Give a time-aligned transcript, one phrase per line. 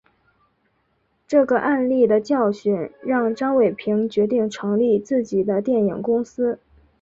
[1.27, 6.57] 这个案例的教训让张伟平决定成立自己的电影公司。